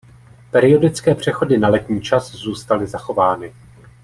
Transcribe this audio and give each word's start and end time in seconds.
Periodické 0.51 1.15
přechody 1.15 1.57
na 1.57 1.69
letní 1.69 2.01
čas 2.01 2.31
zůstaly 2.31 2.87
zachovány. 2.87 3.53